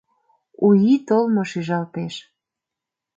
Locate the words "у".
0.65-0.67